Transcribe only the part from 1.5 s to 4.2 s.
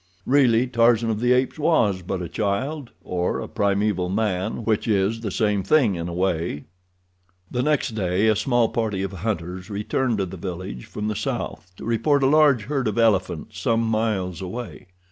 was but a child, or a primeval